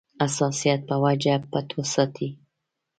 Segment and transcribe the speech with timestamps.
[0.21, 2.29] حساسیت په وجه پټ وساتي.